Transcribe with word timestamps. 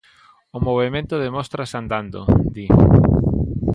O 0.57 0.59
movemento 0.67 1.15
demóstrase 1.25 1.75
andando, 1.81 2.19
di. 2.55 2.65